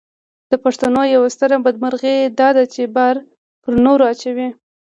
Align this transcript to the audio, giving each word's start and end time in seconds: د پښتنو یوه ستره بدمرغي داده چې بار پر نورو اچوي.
د 0.51 0.53
پښتنو 0.63 1.01
یوه 1.15 1.27
ستره 1.35 1.57
بدمرغي 1.65 2.17
داده 2.39 2.63
چې 2.73 2.81
بار 2.95 3.15
پر 3.61 3.73
نورو 3.85 4.03
اچوي. 4.11 4.49